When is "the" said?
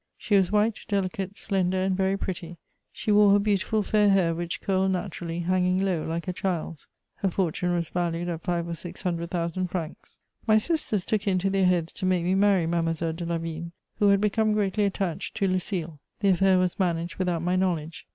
16.21-16.29